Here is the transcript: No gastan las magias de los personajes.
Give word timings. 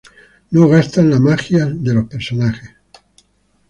No 0.49 0.67
gastan 0.67 1.11
las 1.11 1.19
magias 1.19 1.69
de 1.83 1.93
los 1.93 2.05
personajes. 2.05 2.71